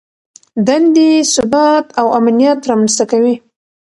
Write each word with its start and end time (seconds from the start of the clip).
دندې 0.67 1.09
ثبات 1.33 1.85
او 1.99 2.07
امنیت 2.19 2.59
رامنځته 2.69 3.05
کوي. 3.11 3.35